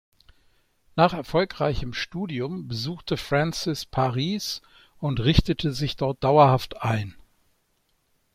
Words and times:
Nach 0.95 1.13
erfolgreichem 1.13 1.93
Studium 1.93 2.67
besuchte 2.67 3.17
Francis 3.17 3.85
Paris 3.85 4.63
und 4.97 5.19
richtete 5.19 5.73
sich 5.73 5.95
dort 5.95 6.23
dauerhaft 6.23 6.81
ein. 6.81 7.13